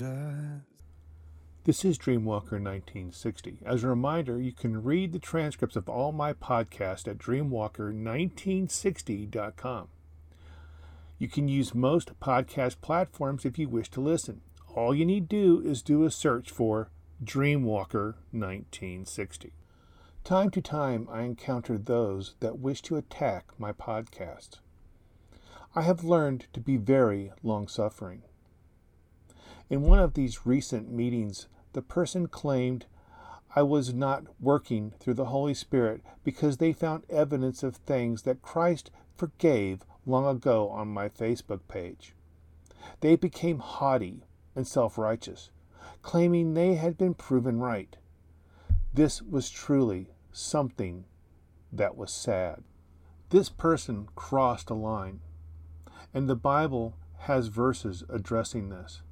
[0.00, 0.62] Jesus.
[1.64, 3.58] This is Dreamwalker 1960.
[3.66, 9.88] As a reminder, you can read the transcripts of all my podcasts at dreamwalker1960.com.
[11.18, 14.40] You can use most podcast platforms if you wish to listen.
[14.74, 16.88] All you need to do is do a search for
[17.22, 19.52] Dreamwalker 1960.
[20.24, 24.60] Time to time, I encounter those that wish to attack my podcast.
[25.76, 28.22] I have learned to be very long suffering.
[29.70, 32.86] In one of these recent meetings, the person claimed
[33.54, 38.42] I was not working through the Holy Spirit because they found evidence of things that
[38.42, 42.16] Christ forgave long ago on my Facebook page.
[42.98, 44.24] They became haughty
[44.56, 45.50] and self righteous,
[46.02, 47.96] claiming they had been proven right.
[48.92, 51.04] This was truly something
[51.72, 52.64] that was sad.
[53.28, 55.20] This person crossed a line,
[56.12, 59.02] and the Bible has verses addressing this.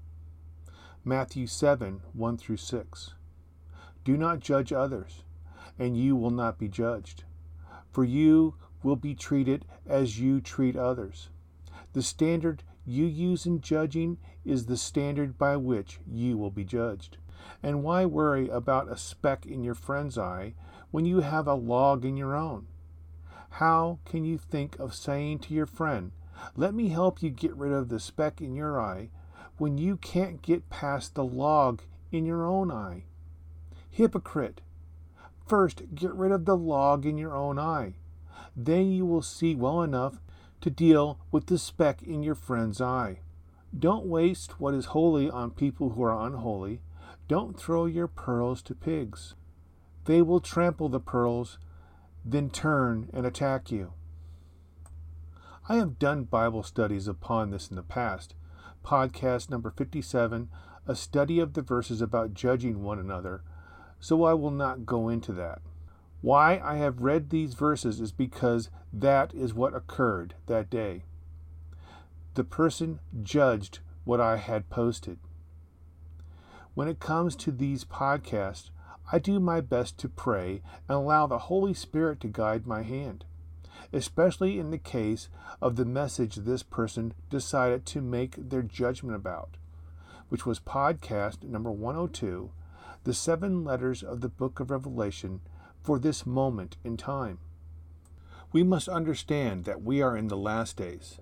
[1.04, 3.14] Matthew 7 1 through 6.
[4.04, 5.22] Do not judge others,
[5.78, 7.24] and you will not be judged.
[7.90, 11.30] For you will be treated as you treat others.
[11.92, 17.18] The standard you use in judging is the standard by which you will be judged.
[17.62, 20.55] And why worry about a speck in your friend's eye
[20.90, 22.66] when you have a log in your own?
[23.50, 26.12] How can you think of saying to your friend,
[26.56, 29.10] Let me help you get rid of the speck in your eye,
[29.59, 33.05] when you can't get past the log in your own eye?
[33.91, 34.61] Hypocrite!
[35.47, 37.95] First, get rid of the log in your own eye.
[38.56, 40.20] Then you will see well enough
[40.61, 43.20] to deal with the speck in your friend's eye.
[43.77, 46.80] Don't waste what is holy on people who are unholy.
[47.29, 49.35] Don't throw your pearls to pigs.
[50.05, 51.58] They will trample the pearls,
[52.24, 53.92] then turn and attack you.
[55.68, 58.35] I have done Bible studies upon this in the past,
[58.88, 60.48] podcast number 57,
[60.86, 63.42] a study of the verses about judging one another,
[64.00, 65.60] so I will not go into that.
[66.22, 71.04] Why I have read these verses is because that is what occurred that day.
[72.32, 75.18] The person judged what I had posted.
[76.72, 78.70] When it comes to these podcasts,
[79.12, 83.26] I do my best to pray and allow the Holy Spirit to guide my hand
[83.92, 85.28] especially in the case
[85.60, 89.56] of the message this person decided to make their judgment about,
[90.28, 92.50] which was podcast number 102,
[93.04, 95.40] the seven letters of the book of Revelation
[95.82, 97.38] for this moment in time.
[98.52, 101.18] We must understand that we are in the last days.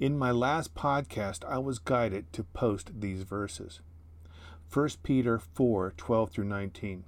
[0.00, 3.80] In my last podcast, I was guided to post these verses.
[4.72, 7.04] 1 Peter 4 12 through 19.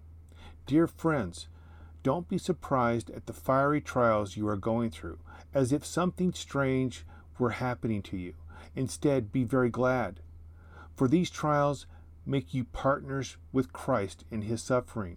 [0.66, 1.48] Dear friends,
[2.06, 5.18] don't be surprised at the fiery trials you are going through,
[5.52, 7.04] as if something strange
[7.36, 8.32] were happening to you.
[8.76, 10.20] Instead, be very glad.
[10.94, 11.84] For these trials
[12.24, 15.16] make you partners with Christ in his suffering,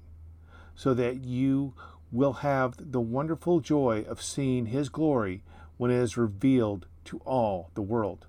[0.74, 1.76] so that you
[2.12, 5.44] will have the wonderful joy of seeing his glory
[5.78, 8.26] when it is revealed to all the world.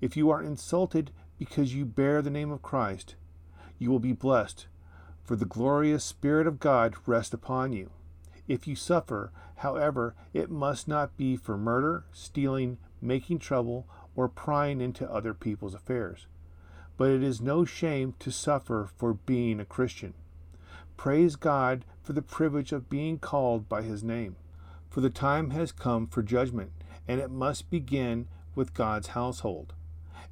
[0.00, 3.14] If you are insulted because you bear the name of Christ,
[3.78, 4.66] you will be blessed
[5.26, 7.90] for the glorious Spirit of God rest upon you.
[8.46, 14.80] If you suffer, however, it must not be for murder, stealing, making trouble, or prying
[14.80, 16.26] into other people's affairs.
[16.96, 20.14] But it is no shame to suffer for being a Christian.
[20.96, 24.36] Praise God for the privilege of being called by His name.
[24.88, 26.70] For the time has come for judgment,
[27.08, 29.74] and it must begin with God's household.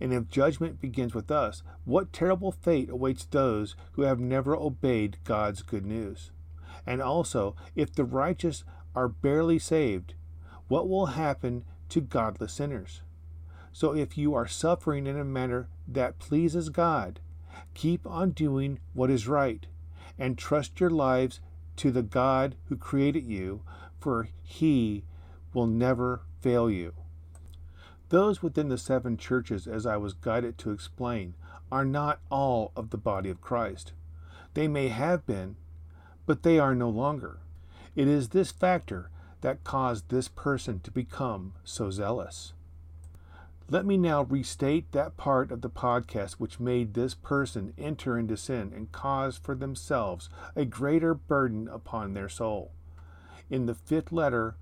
[0.04, 5.16] And if judgment begins with us, what terrible fate awaits those who have never obeyed
[5.24, 6.30] God's good news?
[6.86, 8.64] And also, if the righteous
[8.94, 10.12] are barely saved,
[10.68, 13.00] what will happen to godless sinners?
[13.72, 17.20] So if you are suffering in a manner that pleases God,
[17.72, 19.64] keep on doing what is right,
[20.18, 21.40] and trust your lives
[21.76, 23.62] to the God who created you,
[23.98, 25.04] for he
[25.54, 26.92] will never fail you.
[28.10, 31.34] Those within the seven churches, as I was guided to explain,
[31.72, 33.92] are not all of the body of Christ.
[34.54, 35.56] They may have been,
[36.26, 37.38] but they are no longer.
[37.96, 39.10] It is this factor
[39.40, 42.52] that caused this person to become so zealous.
[43.70, 48.36] Let me now restate that part of the podcast which made this person enter into
[48.36, 52.72] sin and cause for themselves a greater burden upon their soul.
[53.48, 54.56] In the fifth letter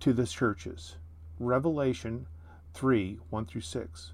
[0.00, 0.96] to the churches,
[1.40, 2.26] Revelation
[2.74, 4.12] 3 1 through 6.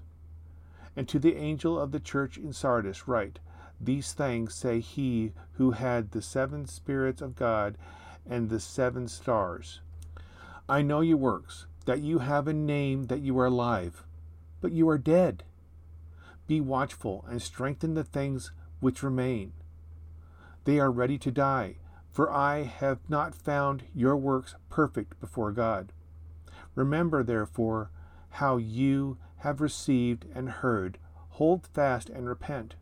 [0.95, 3.39] And to the angel of the church in Sardis write,
[3.79, 7.77] These things say he who had the seven spirits of God
[8.29, 9.81] and the seven stars.
[10.69, 14.03] I know your works, that you have a name that you are alive,
[14.61, 15.43] but you are dead.
[16.47, 19.53] Be watchful and strengthen the things which remain.
[20.65, 21.77] They are ready to die,
[22.11, 25.91] for I have not found your works perfect before God.
[26.75, 27.89] Remember, therefore,
[28.31, 30.97] how you have received and heard,
[31.31, 32.75] hold fast and repent.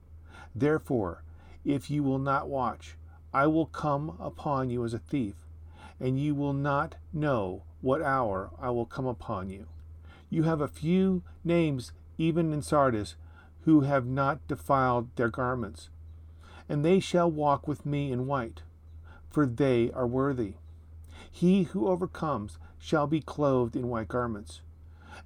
[0.55, 1.23] Therefore,
[1.63, 2.95] if you will not watch,
[3.33, 5.35] I will come upon you as a thief,
[5.99, 9.67] and you will not know what hour I will come upon you.
[10.29, 13.15] You have a few names even in Sardis
[13.61, 15.89] who have not defiled their garments,
[16.67, 18.61] and they shall walk with me in white,
[19.29, 20.55] for they are worthy.
[21.31, 24.61] He who overcomes shall be clothed in white garments,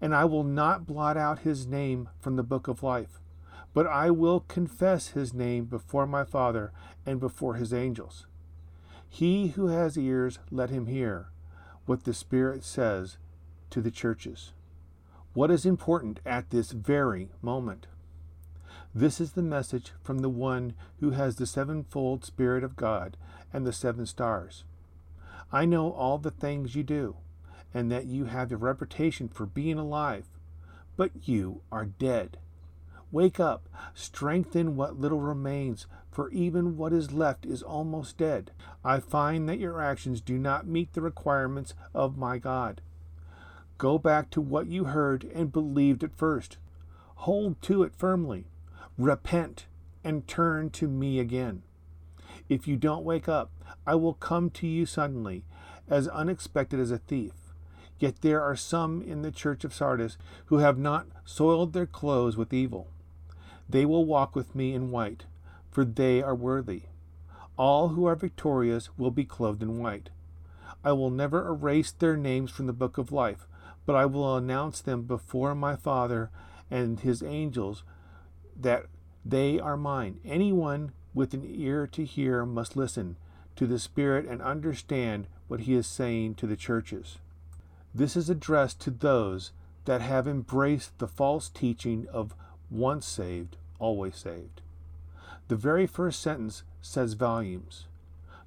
[0.01, 3.19] and I will not blot out his name from the book of life,
[3.74, 6.72] but I will confess his name before my Father
[7.06, 8.25] and before his angels.
[9.10, 11.28] He who has ears, let him hear
[11.86, 13.18] what the Spirit says
[13.69, 14.54] to the churches.
[15.34, 17.88] What is important at this very moment?
[18.96, 23.18] This is the message from the one who has the sevenfold Spirit of God
[23.51, 24.63] and the seven stars.
[25.51, 27.16] I know all the things you do,
[27.74, 30.25] and that you have a reputation for being alive,
[30.96, 32.38] but you are dead.
[33.12, 38.52] Wake up, strengthen what little remains, for even what is left is almost dead.
[38.84, 42.81] I find that your actions do not meet the requirements of my God.
[43.78, 46.58] Go back to what you heard and believed at first.
[47.18, 48.46] Hold to it firmly.
[48.98, 49.66] Repent
[50.04, 51.64] and turn to me again.
[52.50, 53.52] If you don't wake up,
[53.86, 55.44] I will come to you suddenly,
[55.90, 57.31] as unexpected as a thief.
[58.03, 60.17] Yet there are some in the church of Sardis
[60.47, 62.89] who have not soiled their clothes with evil.
[63.69, 65.23] They will walk with me in white,
[65.71, 66.81] for they are worthy.
[67.57, 70.09] All who are victorious will be clothed in white.
[70.83, 73.47] I will never erase their names from the book of life,
[73.85, 76.29] but I will announce them before my Father
[76.69, 77.83] and his angels
[78.59, 78.88] that
[79.23, 80.19] they are mine.
[80.25, 83.15] Anyone with an ear to hear must listen
[83.55, 87.19] to the Spirit and understand what he is saying to the churches.
[87.95, 89.51] This is addressed to those
[89.86, 92.36] that have embraced the false teaching of
[92.72, 94.62] once saved, always saved.
[95.48, 97.86] The very first sentence says volumes.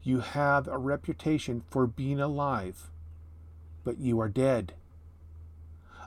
[0.03, 2.91] You have a reputation for being alive,
[3.85, 4.73] but you are dead.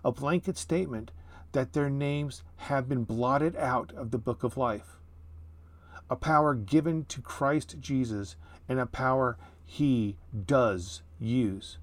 [0.03, 1.11] A blanket statement
[1.51, 4.97] that their names have been blotted out of the book of life.
[6.09, 8.35] A power given to Christ Jesus
[8.67, 11.77] and a power he does use.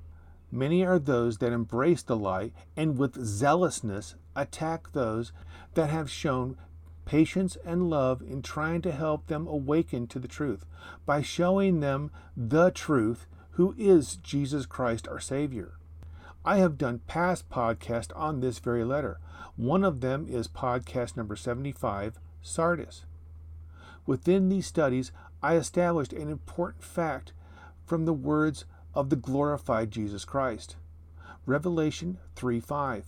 [0.51, 5.33] Many are those that embrace the light and with zealousness attack those
[5.75, 6.57] that have shown
[7.05, 10.67] patience and love in trying to help them awaken to the truth
[11.05, 15.79] by showing them the truth, who is Jesus Christ our Savior.
[16.45, 19.19] I have done past podcasts on this very letter.
[19.57, 23.05] One of them is podcast number 75, Sardis.
[24.05, 25.11] Within these studies,
[25.43, 27.33] I established an important fact
[27.85, 28.65] from the words
[28.97, 30.75] of the glorified Jesus Christ.
[31.45, 33.05] Revelation 3 5.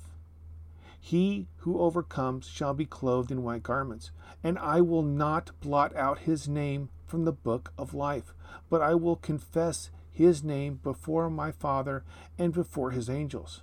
[1.01, 4.11] He who overcomes shall be clothed in white garments,
[4.45, 8.35] and I will not blot out his name from the book of life,
[8.69, 12.05] but I will confess his name before my Father
[12.37, 13.63] and before his angels.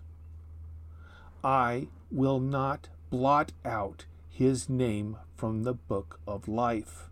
[1.43, 7.09] I will not blot out his name from the book of life.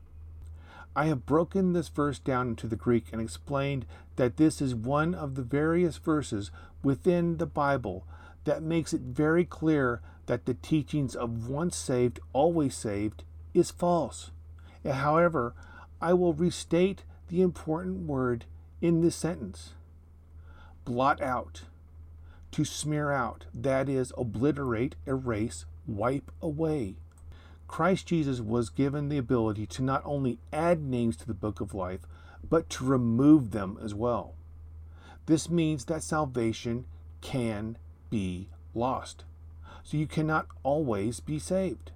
[0.96, 5.15] I have broken this verse down into the Greek and explained that this is one
[5.15, 6.51] of the various verses
[6.84, 8.05] within the Bible
[8.46, 14.32] that makes it very clear that the teachings of once saved, always saved is false.
[14.86, 15.53] However,
[16.01, 18.46] I will restate the important word
[18.82, 19.74] in this sentence
[20.86, 21.62] blot out,
[22.51, 26.96] to smear out, that is, obliterate, erase, wipe away.
[27.67, 31.74] Christ Jesus was given the ability to not only add names to the book of
[31.74, 32.01] life,
[32.50, 34.33] but to remove them as well.
[35.25, 36.85] This means that salvation
[37.21, 37.77] can
[38.09, 39.23] be lost.
[39.83, 41.91] So you cannot always be saved.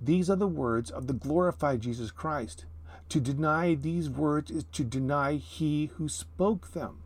[0.00, 2.64] These are the words of the glorified Jesus Christ.
[3.10, 6.98] To deny these words is to deny he who spoke them.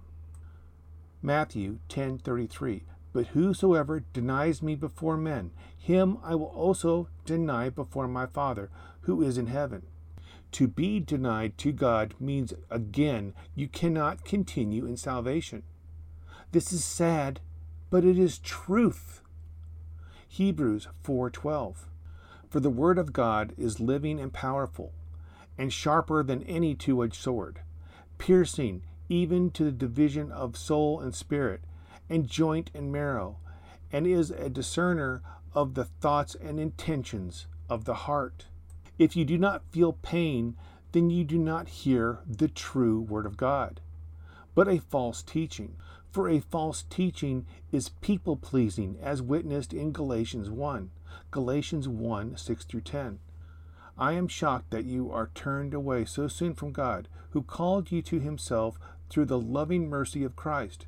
[1.23, 5.53] Matthew 10:33 But whosoever denies me before men
[5.85, 8.71] him I will also deny before my Father
[9.03, 9.83] who is in heaven.
[10.55, 15.65] To be denied to God means again you cannot continue in salvation.
[16.53, 17.41] This is sad,
[17.91, 19.21] but it is truth.
[20.29, 21.89] Hebrews 4:12
[22.49, 24.93] For the word of God is living and powerful
[25.59, 27.63] and sharper than any two-edged sword,
[28.19, 31.63] piercing even to the division of soul and spirit,
[32.09, 33.41] and joint and marrow,
[33.91, 35.21] and is a discerner
[35.53, 38.47] of the thoughts and intentions of the heart.
[38.97, 40.57] If you do not feel pain,
[40.93, 43.81] then you do not hear the true Word of God,
[44.55, 45.75] but a false teaching.
[46.13, 50.93] For a false teaching is people pleasing, as witnessed in Galatians 1.
[51.33, 53.19] Galatians 1 6 through 10.
[53.99, 58.01] I am shocked that you are turned away so soon from God, who called you
[58.03, 58.79] to himself
[59.11, 60.87] through the loving mercy of Christ.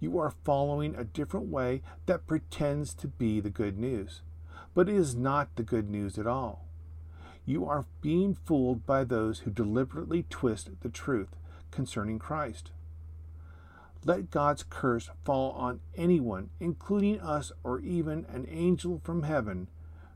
[0.00, 4.22] You are following a different way that pretends to be the good news,
[4.74, 6.63] but it is not the good news at all.
[7.46, 11.36] You are being fooled by those who deliberately twist the truth
[11.70, 12.70] concerning Christ.
[14.04, 19.68] Let God's curse fall on anyone, including us or even an angel from heaven,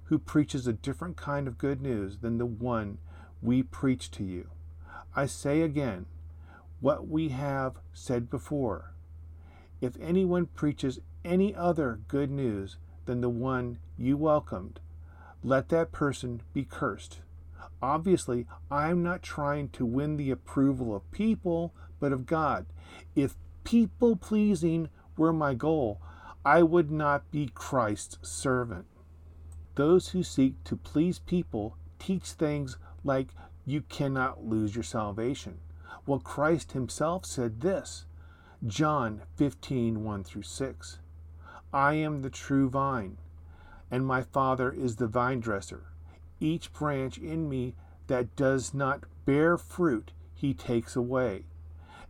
[0.04, 2.98] who preaches a different kind of good news than the one
[3.42, 4.48] we preach to you.
[5.14, 6.06] I say again
[6.80, 8.94] what we have said before.
[9.80, 14.80] If anyone preaches any other good news than the one you welcomed,
[15.42, 17.20] let that person be cursed.
[17.80, 22.66] Obviously, I'm not trying to win the approval of people, but of God.
[23.14, 26.00] If people pleasing were my goal,
[26.44, 28.86] I would not be Christ's servant.
[29.74, 35.58] Those who seek to please people teach things like you cannot lose your salvation.
[36.06, 38.06] Well, Christ himself said this
[38.66, 40.98] John 15 1 through 6.
[41.72, 43.18] I am the true vine,
[43.90, 45.84] and my Father is the vine dresser.
[46.40, 47.74] Each branch in me
[48.06, 51.44] that does not bear fruit, he takes away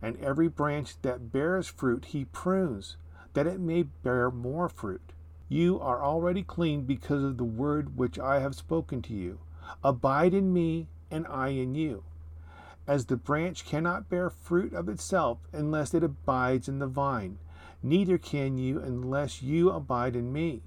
[0.01, 2.97] and every branch that bears fruit he prunes,
[3.35, 5.13] that it may bear more fruit.
[5.49, 9.41] You are already clean because of the word which I have spoken to you.
[9.83, 12.05] Abide in me, and I in you.
[12.87, 17.39] As the branch cannot bear fruit of itself unless it abides in the vine,
[17.83, 20.63] neither can you unless you abide in me.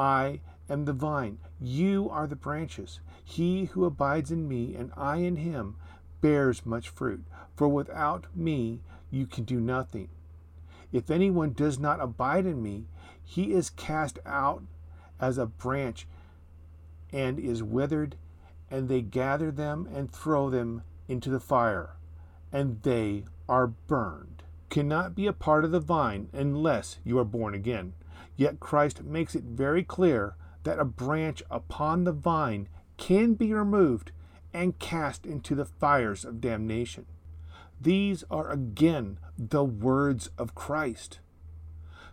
[0.00, 0.40] I
[0.70, 3.00] am the vine, you are the branches.
[3.22, 5.76] He who abides in me, and I in him,
[6.22, 7.22] bears much fruit,
[7.54, 8.80] for without me
[9.10, 10.08] you can do nothing.
[10.90, 12.86] If anyone does not abide in me,
[13.22, 14.62] he is cast out
[15.20, 16.08] as a branch
[17.12, 18.16] and is withered,
[18.70, 21.90] and they gather them and throw them into the fire,
[22.50, 24.44] and they are burned.
[24.70, 27.92] Cannot be a part of the vine unless you are born again.
[28.40, 34.12] Yet Christ makes it very clear that a branch upon the vine can be removed
[34.54, 37.04] and cast into the fires of damnation.
[37.78, 41.20] These are again the words of Christ.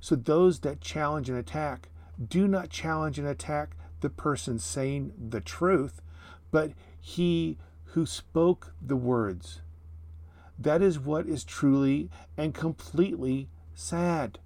[0.01, 1.87] So those that challenge and attack
[2.21, 6.01] do not challenge and attack the person saying the truth,
[6.51, 7.57] but he
[7.93, 9.61] who spoke the words.
[10.59, 14.39] That is what is truly and completely sad.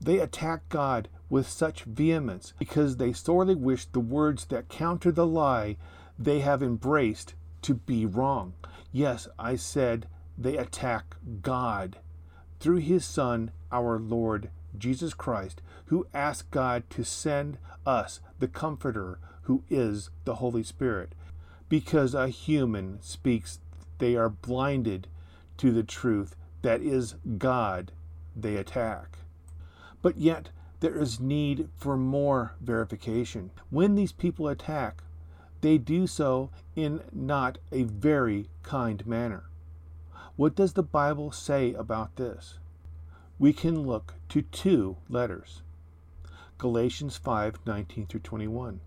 [0.00, 5.26] They attack God with such vehemence because they sorely wish the words that counter the
[5.26, 5.76] lie
[6.18, 8.54] they have embraced to be wrong.
[8.92, 10.06] Yes, I said
[10.38, 11.98] they attack God
[12.60, 19.18] through his Son, our Lord Jesus Christ, who asked God to send us the Comforter,
[19.42, 21.14] who is the Holy Spirit.
[21.68, 23.60] Because a human speaks,
[23.98, 25.08] they are blinded
[25.58, 27.92] to the truth that is God,
[28.34, 29.18] they attack.
[30.02, 33.50] But yet, there is need for more verification.
[33.68, 35.02] When these people attack,
[35.60, 39.44] they do so in not a very kind manner.
[40.36, 42.58] What does the Bible say about this?
[43.38, 45.62] We can look to two letters.
[46.56, 48.80] Galatians 5 19 through 21.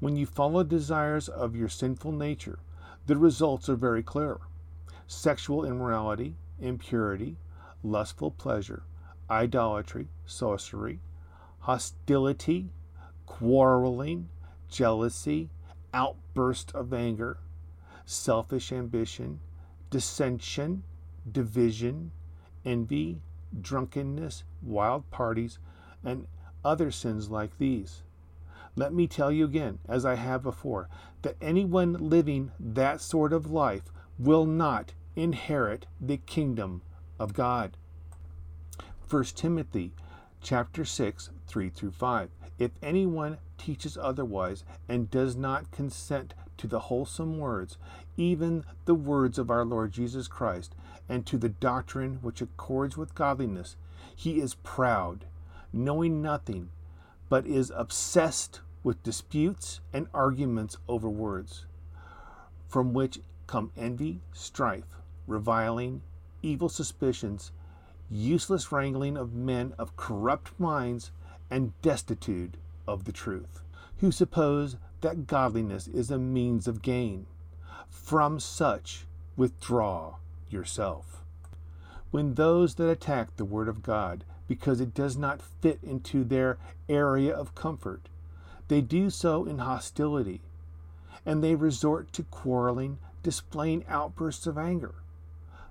[0.00, 2.58] When you follow desires of your sinful nature,
[3.06, 4.38] the results are very clear
[5.06, 7.38] sexual immorality, impurity,
[7.82, 8.82] lustful pleasure,
[9.30, 11.00] idolatry, sorcery,
[11.60, 12.70] hostility,
[13.26, 14.28] quarreling,
[14.68, 15.50] jealousy,
[15.92, 17.38] outburst of anger,
[18.04, 19.40] selfish ambition,
[19.90, 20.82] dissension,
[21.30, 22.12] division,
[22.64, 23.20] envy,
[23.60, 25.58] drunkenness, wild parties,
[26.04, 26.26] and
[26.64, 28.02] other sins like these.
[28.74, 30.88] Let me tell you again, as I have before,
[31.22, 36.82] that anyone living that sort of life will not inherit the kingdom
[37.18, 37.76] of God.
[39.08, 39.92] 1 Timothy
[40.42, 42.28] chapter 6, 3 through 5.
[42.58, 47.78] If anyone teaches otherwise and does not consent to the wholesome words,
[48.16, 50.74] even the words of our Lord Jesus Christ,
[51.08, 53.76] and to the doctrine which accords with godliness,
[54.16, 55.26] he is proud,
[55.72, 56.70] knowing nothing,
[57.28, 61.64] but is obsessed with disputes and arguments over words,
[62.66, 64.96] from which come envy, strife,
[65.28, 66.02] reviling,
[66.42, 67.52] evil suspicions,
[68.10, 71.10] useless wrangling of men of corrupt minds
[71.50, 72.54] and destitute
[72.86, 73.60] of the truth,
[73.98, 77.26] who suppose that godliness is a means of gain.
[77.88, 80.16] From such withdraw
[80.50, 81.22] yourself.
[82.10, 86.56] When those that attack the Word of God because it does not fit into their
[86.88, 88.08] area of comfort,
[88.68, 90.40] they do so in hostility,
[91.24, 94.94] and they resort to quarreling, displaying outbursts of anger,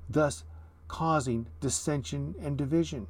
[0.09, 0.43] thus
[0.95, 3.05] causing dissension and division.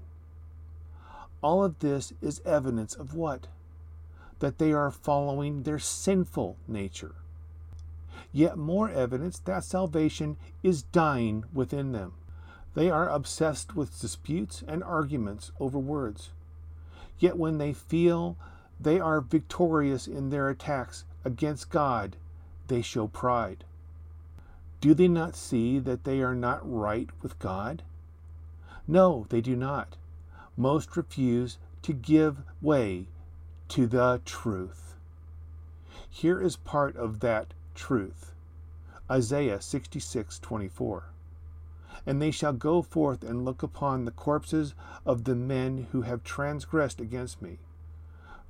[1.43, 3.45] All of this is evidence of what?
[4.39, 7.13] That they are following their sinful nature.
[8.31, 12.13] Yet more evidence that salvation is dying within them.
[12.73, 16.31] They are obsessed with disputes and arguments over words.
[17.19, 18.35] Yet when they feel
[18.79, 22.15] they are victorious in their attacks against God,
[22.67, 23.63] they show pride.
[24.85, 27.81] Do they not see that they are not right with God?
[28.87, 29.97] No, they do not.
[30.55, 33.07] Most refuse to give way
[33.69, 34.93] to the truth.
[36.07, 38.35] Here is part of that truth.
[39.09, 41.05] Isaiah 66:24.
[42.05, 46.23] And they shall go forth and look upon the corpses of the men who have
[46.23, 47.57] transgressed against me.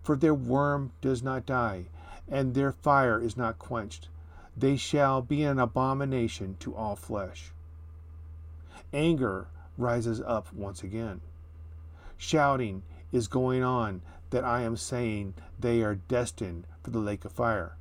[0.03, 1.85] For their worm does not die,
[2.27, 4.09] and their fire is not quenched.
[4.57, 7.51] They shall be an abomination to all flesh.
[8.93, 9.47] Anger
[9.77, 11.21] rises up once again.
[12.17, 17.31] Shouting is going on that I am saying they are destined for the lake of
[17.33, 17.75] fire.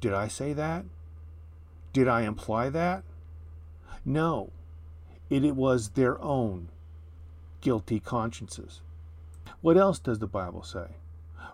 [0.00, 0.84] Did I say that?
[1.92, 3.02] Did I imply that?
[4.04, 4.50] No,
[5.30, 6.68] it, was their own
[7.60, 8.80] guilty consciences.
[9.60, 10.96] What else does the Bible say?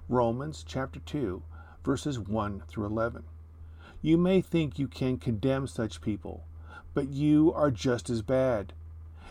[0.08, 1.42] Romans chapter 2,
[1.82, 3.24] verses 1 through 11.
[4.04, 6.44] You may think you can condemn such people,
[6.92, 8.74] but you are just as bad,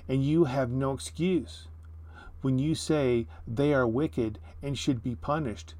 [0.09, 1.67] and you have no excuse.
[2.41, 5.75] When you say they are wicked and should be punished,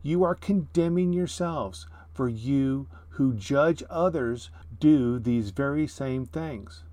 [0.00, 6.84] you are condemning yourselves, for you who judge others do these very same things.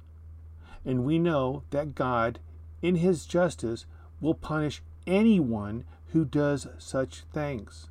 [0.84, 2.39] And we know that God,
[2.82, 3.86] in His justice,
[4.20, 7.89] will punish anyone who does such things.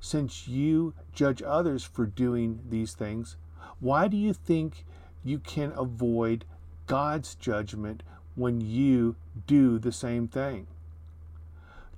[0.00, 3.36] Since you judge others for doing these things,
[3.80, 4.84] why do you think
[5.22, 6.44] you can avoid
[6.86, 8.02] God's judgment
[8.34, 10.66] when you do the same thing?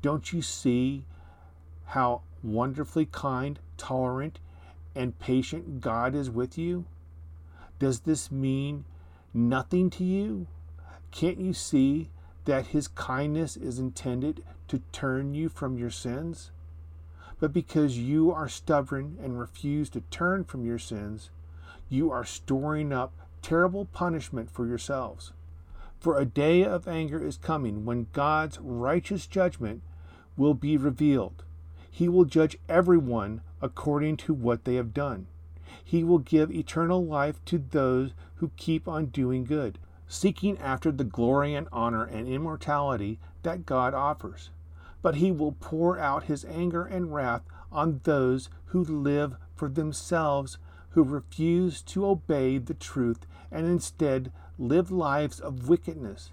[0.02, 1.04] Don't you see
[1.86, 4.40] how wonderfully kind, tolerant,
[4.94, 6.84] and patient God is with you?
[7.78, 8.84] Does this mean
[9.32, 10.48] nothing to you?
[11.12, 12.10] Can't you see
[12.44, 16.50] that His kindness is intended to turn you from your sins?
[17.42, 21.30] But because you are stubborn and refuse to turn from your sins,
[21.88, 25.32] you are storing up terrible punishment for yourselves.
[25.98, 29.82] For a day of anger is coming when God's righteous judgment
[30.36, 31.42] will be revealed.
[31.90, 35.26] He will judge everyone according to what they have done.
[35.82, 41.02] He will give eternal life to those who keep on doing good, seeking after the
[41.02, 44.50] glory and honor and immortality that God offers.
[45.02, 50.58] But he will pour out his anger and wrath on those who live for themselves,
[50.90, 56.30] who refuse to obey the truth and instead live lives of wickedness.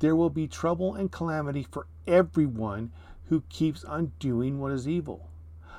[0.00, 2.92] There will be trouble and calamity for everyone
[3.28, 5.28] who keeps on doing what is evil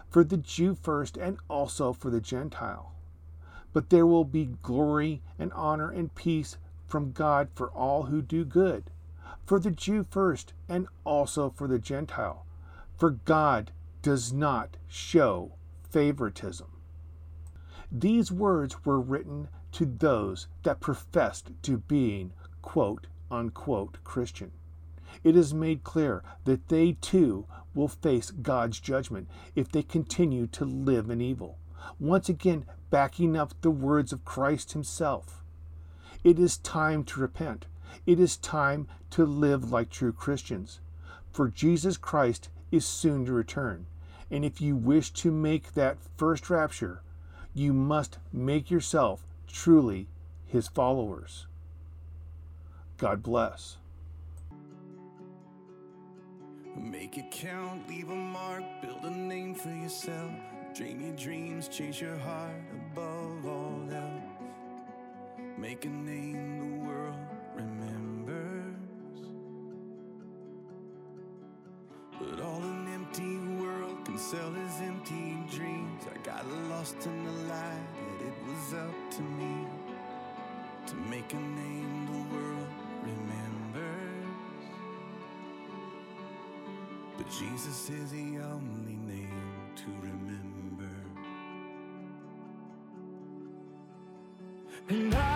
[0.10, 2.92] for the Jew first and also for the Gentile.
[3.72, 6.58] But there will be glory and honor and peace
[6.88, 8.90] from God for all who do good,
[9.50, 12.46] for the Jew first and also for the Gentile.
[13.00, 13.72] For God
[14.04, 15.54] does not show
[15.90, 16.68] favoritism.
[17.92, 22.32] These words were written to those that professed to being
[22.62, 24.52] quote unquote Christian.
[25.24, 30.64] It is made clear that they too will face God's judgment if they continue to
[30.64, 31.58] live in evil.
[32.00, 35.44] Once again, backing up the words of Christ Himself.
[36.24, 37.66] It is time to repent.
[38.06, 40.80] It is time to live like true Christians.
[41.32, 43.86] For Jesus Christ is soon to return.
[44.32, 47.02] And if you wish to make that first rapture,
[47.54, 50.08] you must make yourself truly
[50.46, 51.48] His followers.
[52.98, 53.78] God bless.
[56.76, 60.32] Make it count, leave a mark, build a name for yourself.
[60.76, 62.62] Dream your dreams, chase your heart
[62.94, 64.30] above all else.
[65.58, 66.79] Make a name
[87.92, 90.94] Is the only name to remember.
[94.90, 95.29] And I